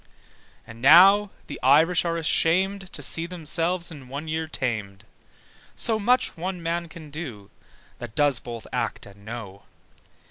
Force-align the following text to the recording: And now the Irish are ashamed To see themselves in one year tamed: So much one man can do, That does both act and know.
And 0.65 0.81
now 0.81 1.29
the 1.45 1.59
Irish 1.61 2.05
are 2.05 2.17
ashamed 2.17 2.91
To 2.93 3.03
see 3.03 3.27
themselves 3.27 3.91
in 3.91 4.07
one 4.09 4.27
year 4.27 4.47
tamed: 4.47 5.03
So 5.75 5.99
much 5.99 6.35
one 6.35 6.63
man 6.63 6.87
can 6.89 7.11
do, 7.11 7.51
That 7.99 8.15
does 8.15 8.39
both 8.39 8.65
act 8.73 9.05
and 9.05 9.23
know. 9.23 9.61